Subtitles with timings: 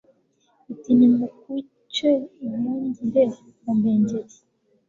[0.73, 2.09] Iti «nimukuce
[2.45, 3.23] impungire
[3.63, 4.35] mu mpengeri,